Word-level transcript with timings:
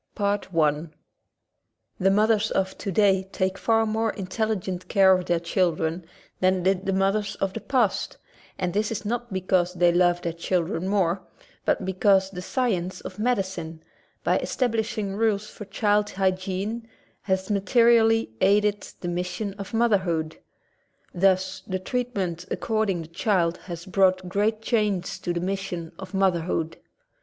Rome, 0.17 0.39
Italy 0.41 0.89
The 1.99 2.09
mothers 2.09 2.49
of 2.49 2.75
today 2.75 3.29
take 3.31 3.55
far 3.59 3.85
more 3.85 4.11
intelli 4.13 4.59
gent 4.59 4.87
care 4.87 5.13
of 5.15 5.25
their 5.27 5.39
children 5.39 6.07
than 6.39 6.63
did 6.63 6.87
the 6.87 6.91
mothers 6.91 7.35
of 7.35 7.53
the 7.53 7.61
past, 7.61 8.17
and 8.57 8.73
this 8.73 8.91
is 8.91 9.05
not 9.05 9.31
because 9.31 9.75
they 9.75 9.91
love 9.91 10.23
their 10.23 10.33
children 10.33 10.87
more 10.87 11.21
but 11.65 11.85
because 11.85 12.31
the 12.31 12.41
science 12.41 13.01
of 13.01 13.19
medicine, 13.19 13.83
by 14.23 14.39
establishing 14.39 15.15
rules 15.15 15.47
for 15.51 15.65
child 15.65 16.09
hygiene, 16.09 16.87
has 17.21 17.51
materially 17.51 18.31
aided 18.41 18.81
the 19.01 19.07
mis 19.07 19.27
sion 19.27 19.53
of 19.59 19.71
motherhood. 19.71 20.37
Thus 21.13 21.61
the 21.67 21.77
treatment 21.77 22.45
ac 22.49 22.55
corded 22.59 23.03
the 23.03 23.07
child 23.09 23.57
has 23.65 23.85
brought 23.85 24.27
great 24.27 24.63
change 24.63 25.21
to 25.21 25.31
the 25.31 25.41
mission 25.41 25.91
of 25.99 26.15
motherhood. 26.15 26.77